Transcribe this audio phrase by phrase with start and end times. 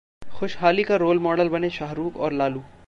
[0.21, 2.63] खुशहाली का रोलमॉडल बने शाहरुख और लालू